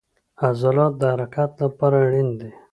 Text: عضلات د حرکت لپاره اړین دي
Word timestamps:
عضلات 0.43 0.93
د 0.97 1.03
حرکت 1.13 1.51
لپاره 1.63 1.95
اړین 2.05 2.29
دي 2.39 2.51